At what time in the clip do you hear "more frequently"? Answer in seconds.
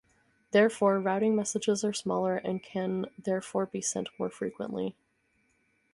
4.17-4.95